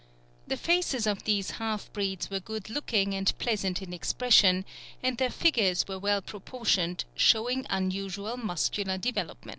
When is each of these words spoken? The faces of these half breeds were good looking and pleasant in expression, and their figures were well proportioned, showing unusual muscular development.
The 0.47 0.57
faces 0.57 1.05
of 1.05 1.25
these 1.25 1.51
half 1.59 1.93
breeds 1.93 2.31
were 2.31 2.39
good 2.39 2.71
looking 2.71 3.13
and 3.13 3.37
pleasant 3.37 3.83
in 3.83 3.93
expression, 3.93 4.65
and 5.03 5.15
their 5.19 5.29
figures 5.29 5.87
were 5.87 5.99
well 5.99 6.23
proportioned, 6.23 7.05
showing 7.13 7.67
unusual 7.69 8.35
muscular 8.35 8.97
development. 8.97 9.49